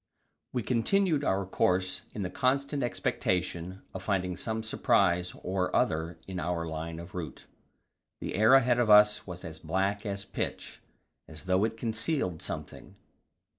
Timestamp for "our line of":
6.39-7.13